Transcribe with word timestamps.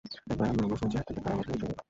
একবার 0.31 0.47
আমি, 0.51 0.61
অনু, 0.65 0.75
সঞ্চি 0.81 0.95
হাঁটতে 0.97 1.11
হাঁটতে 1.13 1.13
খেলার 1.23 1.37
মাঠের 1.37 1.47
কাছে 1.51 1.59
চলে 1.59 1.65
এলাম। 1.69 1.79